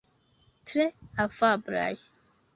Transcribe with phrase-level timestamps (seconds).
[0.71, 0.85] Tre
[1.27, 1.93] afablaj.